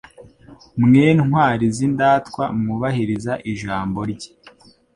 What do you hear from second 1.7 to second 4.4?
z’indatwa mwubahiriza ijambo rye